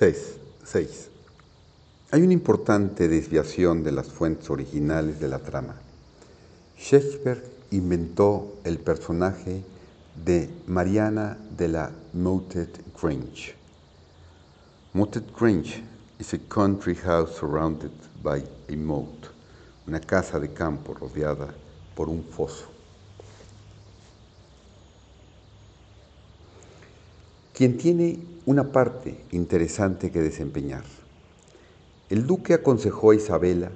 6. 0.00 1.10
Hay 2.10 2.22
una 2.22 2.32
importante 2.32 3.06
desviación 3.06 3.84
de 3.84 3.92
las 3.92 4.08
fuentes 4.08 4.48
originales 4.48 5.20
de 5.20 5.28
la 5.28 5.40
trama. 5.40 5.74
Shakespeare 6.78 7.44
inventó 7.70 8.56
el 8.64 8.78
personaje 8.78 9.62
de 10.24 10.48
Mariana 10.66 11.36
de 11.54 11.68
la 11.68 11.90
Moated 12.14 12.70
Grange. 12.98 13.54
Moated 14.94 15.24
Grange 15.38 15.82
is 16.18 16.32
a 16.32 16.38
country 16.48 16.94
house 16.94 17.36
surrounded 17.36 17.92
by 18.22 18.42
a 18.70 18.76
moat, 18.76 19.28
una 19.86 20.00
casa 20.00 20.40
de 20.40 20.48
campo 20.48 20.94
rodeada 20.94 21.52
por 21.94 22.08
un 22.08 22.24
foso. 22.24 22.70
quien 27.60 27.76
tiene 27.76 28.18
una 28.46 28.72
parte 28.72 29.20
interesante 29.32 30.10
que 30.10 30.20
desempeñar. 30.20 30.84
El 32.08 32.26
duque 32.26 32.54
aconsejó 32.54 33.10
a 33.10 33.14
Isabela 33.14 33.70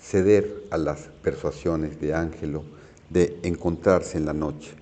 ceder 0.00 0.64
a 0.70 0.78
las 0.78 1.08
persuasiones 1.22 2.00
de 2.00 2.14
Ángelo 2.14 2.62
de 3.08 3.38
encontrarse 3.42 4.18
en 4.18 4.26
la 4.26 4.32
noche, 4.32 4.72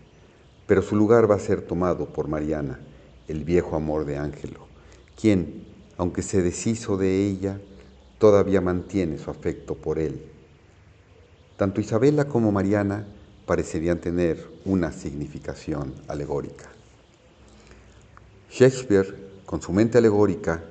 pero 0.67 0.83
su 0.83 0.97
lugar 0.97 1.31
va 1.31 1.37
a 1.37 1.41
ser 1.41 1.63
tomado 1.63 2.07
por 2.07 2.29
Mariana, 2.29 2.79
el 3.27 3.45
viejo 3.45 3.77
amor 3.77 4.05
de 4.05 4.19
Ángelo, 4.19 4.61
quien, 5.21 5.65
aunque 5.97 6.23
se 6.23 6.43
deshizo 6.43 6.97
de 6.97 7.27
ella, 7.27 7.61
todavía 8.19 8.61
mantiene 8.61 9.19
su 9.19 9.31
afecto 9.31 9.75
por 9.75 9.99
él. 9.99 10.23
Tanto 11.57 11.81
Isabela 11.81 12.27
como 12.27 12.53
Mariana 12.53 13.07
parecerían 13.47 13.99
tener 13.99 14.47
una 14.65 14.93
significación 14.93 15.95
alegórica. 16.07 16.67
Shakespeare, 18.51 19.28
con 19.49 19.63
su 19.63 19.73
mente 19.73 19.97
alegórica, 19.97 20.63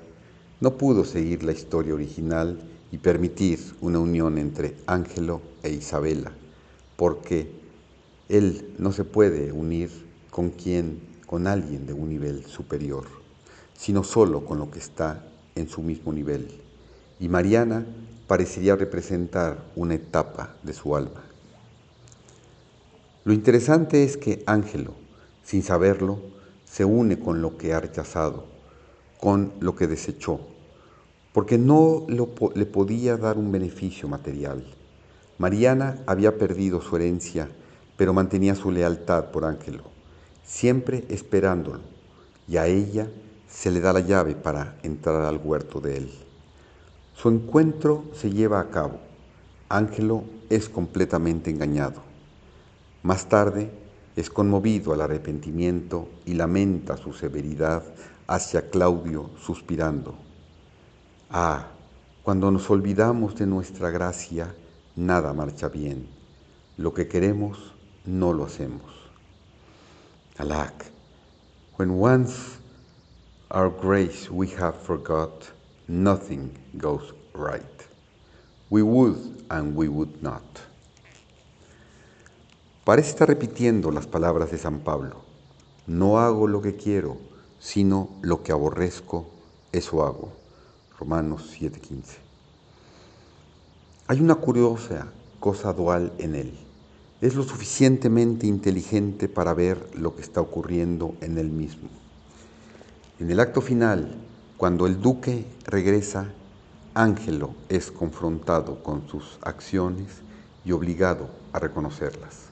no 0.62 0.78
pudo 0.78 1.04
seguir 1.04 1.42
la 1.42 1.52
historia 1.52 1.96
original 1.96 2.60
y 2.92 3.00
permitir 3.00 3.60
una 3.82 3.98
unión 3.98 4.38
entre 4.38 4.76
Ángelo 4.86 5.42
e 5.64 5.72
Isabela, 5.72 6.32
porque 6.96 7.50
él 8.30 8.76
no 8.78 8.92
se 8.92 9.04
puede 9.04 9.52
unir 9.52 9.90
con 10.30 10.52
quien, 10.52 11.02
con 11.26 11.48
alguien 11.48 11.88
de 11.88 11.94
un 11.94 12.08
nivel 12.08 12.46
superior, 12.46 13.06
sino 13.76 14.04
solo 14.04 14.46
con 14.46 14.60
lo 14.60 14.70
que 14.70 14.78
está 14.78 15.26
en 15.56 15.68
su 15.68 15.82
mismo 15.82 16.14
nivel. 16.14 16.48
Y 17.20 17.30
Mariana 17.30 17.84
parecería 18.28 18.76
representar 18.76 19.58
una 19.76 19.96
etapa 19.96 20.54
de 20.62 20.74
su 20.74 20.96
alma. 20.96 21.24
Lo 23.26 23.34
interesante 23.34 24.04
es 24.04 24.18
que 24.18 24.44
Ángelo, 24.46 24.94
sin 25.44 25.64
saberlo, 25.64 26.20
se 26.66 26.86
une 26.86 27.18
con 27.18 27.42
lo 27.42 27.58
que 27.58 27.74
ha 27.74 27.80
rechazado, 27.80 28.57
con 29.20 29.54
lo 29.60 29.76
que 29.76 29.88
desechó, 29.88 30.40
porque 31.34 31.58
no 31.58 32.06
le 32.08 32.66
podía 32.66 33.18
dar 33.18 33.38
un 33.38 33.52
beneficio 33.52 34.08
material. 34.08 34.64
Mariana 35.38 35.98
había 36.06 36.38
perdido 36.38 36.82
su 36.82 36.96
herencia, 36.96 37.50
pero 37.96 38.14
mantenía 38.14 38.56
su 38.56 38.72
lealtad 38.72 39.26
por 39.26 39.46
Ángelo, 39.46 39.84
siempre 40.44 41.06
esperándolo, 41.10 41.80
y 42.48 42.58
a 42.58 42.68
ella 42.68 43.08
se 43.50 43.72
le 43.72 43.82
da 43.82 43.94
la 43.94 44.00
llave 44.00 44.36
para 44.36 44.78
entrar 44.84 45.22
al 45.24 45.40
huerto 45.44 45.80
de 45.80 45.98
él. 45.98 46.12
Su 47.16 47.30
encuentro 47.30 48.04
se 48.14 48.32
lleva 48.32 48.60
a 48.60 48.70
cabo. 48.70 49.00
Ángelo 49.70 50.24
es 50.50 50.70
completamente 50.70 51.50
engañado. 51.50 52.02
Más 53.04 53.28
tarde, 53.28 53.72
es 54.16 54.30
conmovido 54.30 54.94
al 54.94 55.02
arrepentimiento 55.02 56.10
y 56.26 56.34
lamenta 56.34 56.98
su 56.98 57.14
severidad 57.14 57.84
hacia 58.28 58.70
Claudio 58.70 59.30
suspirando. 59.42 60.16
Ah, 61.30 61.68
cuando 62.24 62.52
nos 62.52 62.70
olvidamos 62.70 63.36
de 63.36 63.46
nuestra 63.46 63.90
gracia, 63.90 64.54
nada 64.96 65.34
marcha 65.34 65.70
bien. 65.70 66.08
Lo 66.78 66.94
que 66.94 67.08
queremos, 67.08 67.74
no 68.06 68.34
lo 68.34 68.46
hacemos. 68.46 68.82
Alack, 70.38 70.92
when 71.78 71.92
once 71.92 72.60
our 73.50 73.70
grace 73.70 74.30
we 74.30 74.48
have 74.60 74.76
forgot, 74.76 75.46
nothing 75.88 76.52
goes 76.78 77.14
right. 77.34 77.64
We 78.70 78.82
would 78.84 79.46
and 79.50 79.76
we 79.76 79.88
would 79.88 80.22
not. 80.22 80.44
Parece 82.84 83.12
estar 83.12 83.28
repitiendo 83.28 83.92
las 83.92 84.06
palabras 84.06 84.52
de 84.52 84.58
San 84.58 84.80
Pablo. 84.80 85.22
No 85.88 86.20
hago 86.20 86.48
lo 86.48 86.62
que 86.62 86.76
quiero, 86.76 87.18
sino 87.60 88.10
lo 88.22 88.44
que 88.44 88.52
aborrezco, 88.52 89.28
eso 89.72 90.04
hago. 90.04 90.32
Romanos 91.00 91.50
7:15. 91.52 92.18
Hay 94.08 94.22
una 94.22 94.36
curiosa 94.36 95.08
cosa 95.40 95.74
dual 95.74 96.14
en 96.18 96.36
él. 96.36 96.58
Es 97.22 97.36
lo 97.36 97.44
suficientemente 97.44 98.48
inteligente 98.48 99.28
para 99.28 99.54
ver 99.54 99.90
lo 99.96 100.16
que 100.16 100.22
está 100.22 100.42
ocurriendo 100.42 101.16
en 101.22 101.38
él 101.38 101.50
mismo. 101.50 101.90
En 103.20 103.32
el 103.32 103.40
acto 103.40 103.62
final, 103.62 104.16
cuando 104.58 104.86
el 104.86 105.02
duque 105.02 105.46
regresa, 105.66 106.32
Ángelo 106.94 107.52
es 107.70 107.92
confrontado 107.92 108.84
con 108.84 109.08
sus 109.08 109.40
acciones 109.42 110.08
y 110.66 110.72
obligado 110.72 111.30
a 111.54 111.60
reconocerlas. 111.60 112.48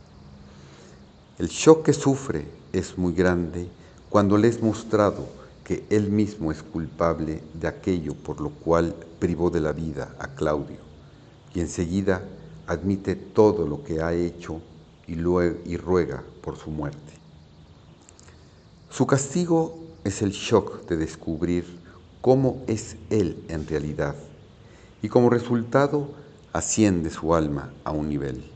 El 1.37 1.47
shock 1.47 1.85
que 1.85 1.93
sufre 1.93 2.47
es 2.73 2.97
muy 2.97 3.13
grande 3.13 3.67
cuando 4.15 4.37
le 4.37 4.47
es 4.47 4.61
mostrado 4.61 5.27
que 5.65 5.83
él 5.89 6.09
mismo 6.09 6.49
es 6.49 6.63
culpable 6.63 7.43
de 7.53 7.67
aquello 7.67 8.13
por 8.13 8.39
lo 8.39 8.49
cual 8.49 8.95
privó 9.19 9.49
de 9.49 9.59
la 9.59 9.73
vida 9.73 10.15
a 10.19 10.29
Claudio 10.29 10.77
y 11.53 11.59
enseguida 11.59 12.23
admite 12.65 13.17
todo 13.17 13.67
lo 13.67 13.83
que 13.83 14.01
ha 14.01 14.13
hecho 14.13 14.61
y, 15.05 15.15
y 15.15 15.75
ruega 15.75 16.23
por 16.41 16.55
su 16.55 16.71
muerte. 16.71 17.11
Su 18.89 19.05
castigo 19.05 19.77
es 20.05 20.21
el 20.21 20.31
shock 20.31 20.87
de 20.87 20.95
descubrir 20.95 21.65
cómo 22.21 22.63
es 22.67 22.95
él 23.09 23.43
en 23.49 23.67
realidad 23.67 24.15
y 25.01 25.09
como 25.09 25.29
resultado 25.29 26.07
asciende 26.53 27.09
su 27.09 27.35
alma 27.35 27.73
a 27.83 27.91
un 27.91 28.07
nivel, 28.07 28.49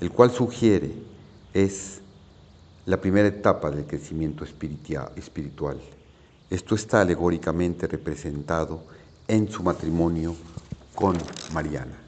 el 0.00 0.10
cual 0.10 0.32
sugiere 0.32 0.92
es 1.54 2.00
la 2.88 2.98
primera 2.98 3.28
etapa 3.28 3.70
del 3.70 3.84
crecimiento 3.84 4.46
espiritual. 4.46 5.78
Esto 6.48 6.74
está 6.74 7.02
alegóricamente 7.02 7.86
representado 7.86 8.80
en 9.28 9.50
su 9.50 9.62
matrimonio 9.62 10.34
con 10.94 11.18
Mariana. 11.52 11.98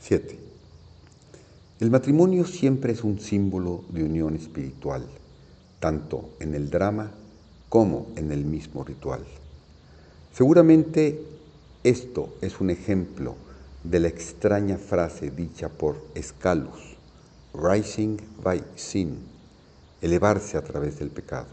Siete. 0.00 0.40
El 1.78 1.92
matrimonio 1.92 2.44
siempre 2.46 2.92
es 2.92 3.04
un 3.04 3.20
símbolo 3.20 3.84
de 3.90 4.02
unión 4.02 4.34
espiritual, 4.34 5.06
tanto 5.78 6.30
en 6.40 6.56
el 6.56 6.68
drama 6.68 7.12
como 7.68 8.08
en 8.16 8.32
el 8.32 8.44
mismo 8.44 8.82
ritual. 8.82 9.20
Seguramente 10.32 11.22
esto 11.84 12.34
es 12.40 12.60
un 12.60 12.70
ejemplo 12.70 13.45
de 13.90 14.00
la 14.00 14.08
extraña 14.08 14.78
frase 14.78 15.30
dicha 15.30 15.68
por 15.68 16.02
Escalus, 16.16 16.96
rising 17.54 18.16
by 18.42 18.60
sin, 18.74 19.18
elevarse 20.00 20.56
a 20.56 20.62
través 20.62 20.98
del 20.98 21.10
pecado. 21.10 21.46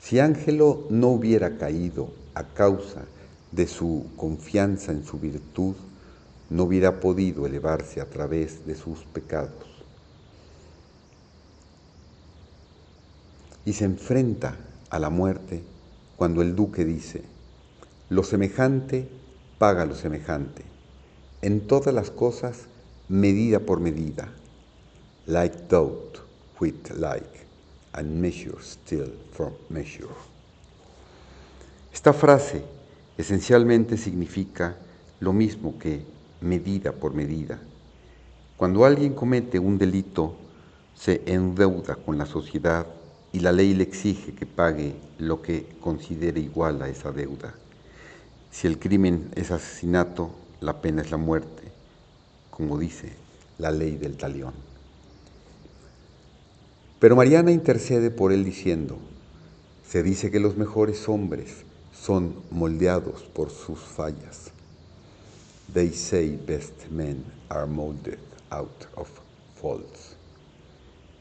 Si 0.00 0.18
Ángelo 0.20 0.86
no 0.88 1.08
hubiera 1.08 1.58
caído 1.58 2.10
a 2.34 2.44
causa 2.44 3.02
de 3.50 3.66
su 3.66 4.06
confianza 4.16 4.90
en 4.90 5.04
su 5.04 5.18
virtud, 5.18 5.74
no 6.48 6.64
hubiera 6.64 6.98
podido 6.98 7.46
elevarse 7.46 8.00
a 8.00 8.08
través 8.08 8.66
de 8.66 8.74
sus 8.74 9.00
pecados. 9.00 9.66
Y 13.66 13.74
se 13.74 13.84
enfrenta 13.84 14.56
a 14.88 14.98
la 14.98 15.10
muerte 15.10 15.62
cuando 16.16 16.40
el 16.40 16.56
duque 16.56 16.86
dice, 16.86 17.22
lo 18.08 18.24
semejante 18.24 19.08
paga 19.58 19.84
lo 19.84 19.94
semejante 19.94 20.71
en 21.42 21.60
todas 21.66 21.92
las 21.92 22.10
cosas 22.10 22.66
medida 23.08 23.58
por 23.58 23.80
medida, 23.80 24.32
like 25.26 25.56
doubt 25.68 26.18
with 26.60 26.90
like, 26.96 27.46
and 27.92 28.20
measure 28.20 28.56
still 28.62 29.12
for 29.32 29.52
measure. 29.68 30.08
Esta 31.92 32.12
frase 32.12 32.62
esencialmente 33.18 33.98
significa 33.98 34.76
lo 35.20 35.32
mismo 35.32 35.78
que 35.78 36.04
medida 36.40 36.92
por 36.92 37.12
medida. 37.12 37.60
Cuando 38.56 38.84
alguien 38.84 39.14
comete 39.14 39.58
un 39.58 39.78
delito, 39.78 40.36
se 40.94 41.22
endeuda 41.26 41.96
con 41.96 42.16
la 42.16 42.26
sociedad 42.26 42.86
y 43.32 43.40
la 43.40 43.50
ley 43.50 43.74
le 43.74 43.82
exige 43.82 44.34
que 44.34 44.46
pague 44.46 44.94
lo 45.18 45.42
que 45.42 45.66
considere 45.80 46.40
igual 46.40 46.80
a 46.82 46.88
esa 46.88 47.10
deuda. 47.10 47.54
Si 48.50 48.66
el 48.66 48.78
crimen 48.78 49.30
es 49.34 49.50
asesinato, 49.50 50.30
la 50.62 50.80
pena 50.80 51.02
es 51.02 51.10
la 51.10 51.16
muerte, 51.16 51.62
como 52.50 52.78
dice 52.78 53.12
la 53.58 53.70
ley 53.70 53.96
del 53.96 54.16
talión. 54.16 54.54
Pero 56.98 57.16
Mariana 57.16 57.50
intercede 57.50 58.10
por 58.10 58.32
él 58.32 58.44
diciendo, 58.44 58.96
se 59.88 60.02
dice 60.02 60.30
que 60.30 60.40
los 60.40 60.56
mejores 60.56 61.08
hombres 61.08 61.64
son 61.92 62.34
moldeados 62.50 63.22
por 63.22 63.50
sus 63.50 63.80
fallas. 63.80 64.52
They 65.74 65.92
say 65.92 66.38
best 66.46 66.88
men 66.90 67.24
are 67.48 67.66
molded 67.66 68.18
out 68.50 68.86
of 68.94 69.08
faults. 69.60 70.16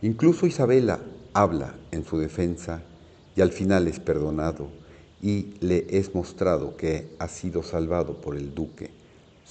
Incluso 0.01 0.45
Isabela 0.45 0.99
habla 1.33 1.75
en 1.91 2.05
su 2.05 2.19
defensa 2.19 2.83
y 3.35 3.41
al 3.41 3.51
final 3.51 3.87
es 3.87 3.99
perdonado 3.99 4.67
y 5.21 5.53
le 5.61 5.85
es 5.89 6.13
mostrado 6.13 6.75
que 6.75 7.07
ha 7.19 7.27
sido 7.27 7.63
salvado 7.63 8.21
por 8.21 8.35
el 8.35 8.53
duque, 8.53 8.89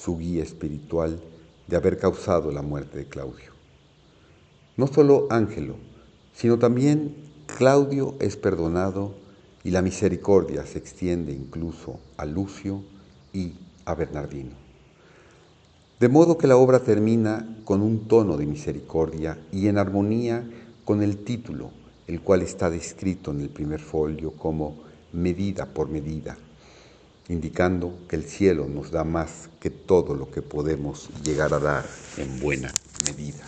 su 0.02 0.17
guía 0.17 0.43
espiritual, 0.43 1.20
de 1.67 1.76
haber 1.76 1.99
causado 1.99 2.50
la 2.50 2.62
muerte 2.62 2.99
de 2.99 3.05
Claudio. 3.05 3.52
No 4.76 4.87
solo 4.87 5.26
Ángelo, 5.31 5.76
sino 6.35 6.58
también 6.58 7.14
Claudio 7.47 8.14
es 8.19 8.37
perdonado 8.37 9.14
y 9.62 9.70
la 9.70 9.82
misericordia 9.82 10.64
se 10.64 10.79
extiende 10.79 11.32
incluso 11.32 12.00
a 12.17 12.25
Lucio 12.25 12.82
y 13.32 13.52
a 13.85 13.94
Bernardino. 13.94 14.52
De 16.00 16.08
modo 16.08 16.38
que 16.38 16.47
la 16.47 16.56
obra 16.56 16.81
termina 16.81 17.47
con 17.64 17.82
un 17.82 18.08
tono 18.08 18.38
de 18.38 18.47
misericordia 18.47 19.38
y 19.52 19.69
en 19.69 19.76
armonía 19.76 20.49
con 20.87 21.02
el 21.02 21.19
título, 21.19 21.73
el 22.06 22.23
cual 22.23 22.41
está 22.41 22.70
descrito 22.70 23.32
en 23.32 23.43
el 23.43 23.50
primer 23.50 23.81
folio 23.81 24.32
como 24.32 24.76
medida 25.12 25.67
por 25.67 25.91
medida, 25.91 26.38
indicando 27.30 27.96
que 28.08 28.16
el 28.16 28.24
cielo 28.24 28.66
nos 28.68 28.90
da 28.90 29.04
más 29.04 29.48
que 29.60 29.70
todo 29.70 30.16
lo 30.16 30.32
que 30.32 30.42
podemos 30.42 31.08
llegar 31.22 31.54
a 31.54 31.60
dar 31.60 31.86
en 32.16 32.40
buena 32.40 32.72
medida. 33.06 33.44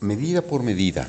Medida 0.00 0.40
por 0.42 0.62
medida 0.62 1.08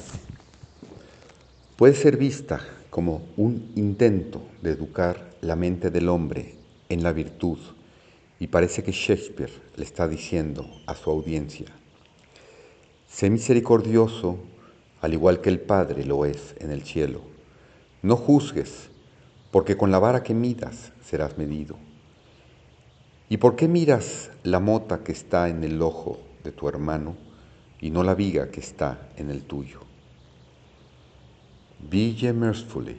puede 1.78 1.94
ser 1.94 2.18
vista 2.18 2.60
como 2.90 3.22
un 3.38 3.72
intento 3.76 4.42
de 4.64 4.72
educar 4.72 5.38
la 5.42 5.56
mente 5.56 5.92
del 5.92 6.10
hombre 6.10 6.56
en 6.90 7.04
la 7.04 7.14
virtud 7.14 7.60
y 8.40 8.48
parece 8.48 8.84
que 8.84 8.92
Shakespeare 8.92 9.54
le 9.76 9.86
está 9.86 10.08
diciendo 10.08 10.68
a 10.88 10.96
su 10.96 11.12
audiencia, 11.12 11.68
sé 13.08 13.30
misericordioso 13.30 14.40
al 15.02 15.14
igual 15.14 15.42
que 15.42 15.50
el 15.50 15.60
Padre 15.60 16.06
lo 16.06 16.26
es 16.26 16.56
en 16.60 16.72
el 16.72 16.84
cielo. 16.84 17.22
No 18.02 18.16
juzgues, 18.16 18.90
porque 19.52 19.78
con 19.78 19.92
la 19.92 20.00
vara 20.00 20.24
que 20.24 20.34
midas 20.34 20.92
serás 21.04 21.38
medido. 21.38 21.78
¿Y 23.30 23.38
por 23.38 23.56
qué 23.56 23.68
miras 23.68 24.32
la 24.44 24.60
mota 24.60 25.04
que 25.04 25.12
está 25.12 25.50
en 25.50 25.64
el 25.64 25.82
ojo 25.82 26.20
de 26.44 26.52
tu 26.52 26.68
hermano? 26.68 27.16
y 27.82 27.92
no 27.92 28.04
la 28.04 28.14
viga 28.14 28.50
que 28.50 28.60
está 28.60 29.10
en 29.16 29.30
el 29.30 29.44
tuyo. 29.44 29.80
Be 31.90 32.14
ye 32.14 32.34
mercifully, 32.34 32.98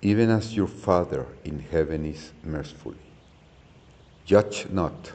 even 0.00 0.30
as 0.30 0.52
your 0.52 0.68
Father 0.68 1.26
in 1.44 1.64
heaven 1.70 2.04
is 2.04 2.32
merciful. 2.44 2.94
Judge 4.24 4.68
not, 4.70 5.12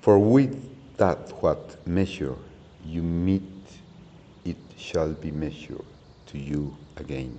for 0.00 0.18
with 0.18 0.56
that 0.96 1.30
what 1.42 1.86
measure 1.86 2.36
you 2.86 3.02
meet, 3.02 3.42
it 4.44 4.56
shall 4.76 5.12
be 5.12 5.30
measured 5.30 5.84
to 6.26 6.38
you 6.38 6.76
again. 6.96 7.38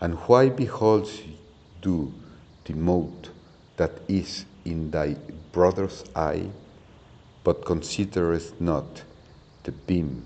And 0.00 0.14
why 0.26 0.48
beholds 0.48 1.22
thou 1.82 2.08
the 2.64 2.74
mote 2.74 3.30
that 3.76 3.92
is 4.08 4.44
in 4.64 4.90
thy 4.90 5.16
brother's 5.52 6.04
eye, 6.14 6.46
but 7.44 7.64
considerest 7.64 8.60
not 8.60 9.02
the 9.64 9.72
beam 9.72 10.22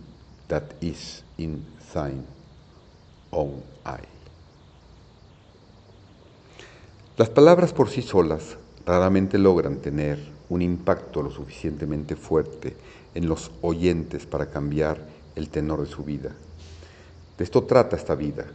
that 0.48 0.74
is 0.80 1.22
in 1.38 1.64
thine 1.92 2.26
own 3.32 3.62
eye. 3.84 4.08
Las 7.16 7.30
palabras 7.30 7.72
por 7.72 7.88
sí 7.88 8.02
solas 8.02 8.58
raramente 8.84 9.38
logran 9.38 9.78
tener 9.78 10.18
un 10.50 10.60
impacto 10.60 11.22
lo 11.22 11.30
suficientemente 11.30 12.14
fuerte 12.14 12.76
en 13.14 13.28
los 13.28 13.50
oyentes 13.62 14.26
para 14.26 14.50
cambiar 14.50 14.98
el 15.36 15.48
tenor 15.48 15.80
de 15.80 15.86
su 15.86 16.02
vida. 16.02 16.34
De 17.38 17.44
esto 17.44 17.62
trata 17.62 17.94
esta 17.94 18.14
vida, 18.14 18.46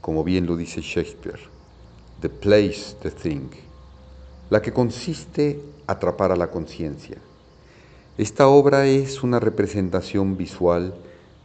como 0.00 0.22
bien 0.22 0.46
lo 0.46 0.56
dice 0.56 0.80
Shakespeare, 0.80 1.40
the 2.20 2.28
place, 2.28 2.94
the 3.02 3.10
thing, 3.10 3.48
la 4.50 4.62
que 4.62 4.72
consiste 4.72 5.60
atrapar 5.86 6.30
a 6.30 6.36
la 6.36 6.50
conciencia, 6.50 7.16
esta 8.18 8.48
obra 8.48 8.86
es 8.86 9.22
una 9.22 9.40
representación 9.40 10.36
visual 10.36 10.94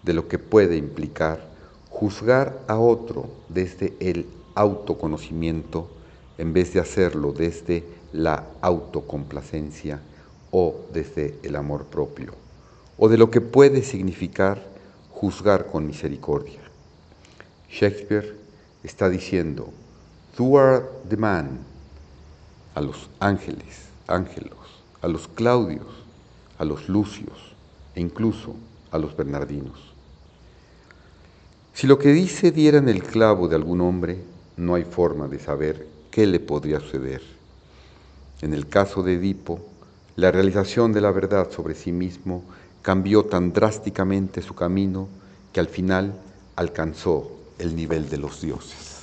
de 0.04 0.14
lo 0.14 0.28
que 0.28 0.40
puede 0.40 0.78
implicar 0.78 1.52
juzgar 1.90 2.64
a 2.68 2.80
otro 2.80 3.30
desde 3.50 3.94
el 4.00 4.26
autoconocimiento 4.56 5.90
en 6.38 6.54
vez 6.54 6.74
de 6.74 6.80
hacerlo 6.80 7.34
desde 7.34 7.84
la 8.14 8.48
autocomplacencia 8.62 10.02
o 10.50 10.76
desde 10.94 11.38
el 11.44 11.56
amor 11.56 11.86
propio, 11.86 12.34
o 12.98 13.10
de 13.10 13.18
lo 13.18 13.30
que 13.30 13.42
puede 13.42 13.84
significar 13.84 14.71
juzgar 15.22 15.68
con 15.68 15.86
misericordia. 15.86 16.60
Shakespeare 17.70 18.36
está 18.84 19.08
diciendo, 19.08 19.70
Tú 20.36 20.58
art 20.58 20.86
the 21.08 21.16
man, 21.16 21.60
a 22.74 22.82
los 22.82 23.08
ángeles, 23.20 23.90
ángelos, 24.08 24.58
a 25.00 25.08
los 25.08 25.28
Claudios, 25.28 25.86
a 26.58 26.66
los 26.66 26.90
Lucios 26.90 27.54
e 27.94 28.02
incluso 28.02 28.56
a 28.90 28.98
los 28.98 29.16
Bernardinos. 29.16 29.94
Si 31.76 31.86
lo 31.86 32.00
que 32.00 32.14
dice 32.14 32.52
diera 32.52 32.80
en 32.80 32.90
el 32.90 33.04
clavo 33.04 33.48
de 33.48 33.56
algún 33.56 33.82
hombre, 33.82 34.24
no 34.58 34.74
hay 34.74 34.86
forma 34.86 35.28
de 35.28 35.38
saber 35.38 35.88
qué 36.10 36.26
le 36.26 36.40
podría 36.40 36.80
suceder. 36.80 37.22
En 38.42 38.56
el 38.56 38.68
caso 38.68 39.04
de 39.04 39.14
Edipo, 39.14 39.60
la 40.16 40.32
realización 40.32 40.94
de 40.94 41.02
la 41.02 41.12
verdad 41.12 41.52
sobre 41.52 41.76
sí 41.76 41.92
mismo 41.92 42.44
cambió 42.82 43.26
tan 43.26 43.54
drásticamente 43.54 44.42
su 44.42 44.56
camino 44.56 45.08
que 45.54 45.60
al 45.60 45.68
final 45.68 46.14
alcanzó 46.56 47.32
el 47.60 47.76
nivel 47.76 48.10
de 48.10 48.18
los 48.18 48.42
dioses. 48.42 49.01